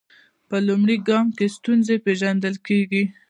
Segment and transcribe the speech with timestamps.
[0.49, 3.03] په لومړي ګام کې ستونزه پیژندل کیږي.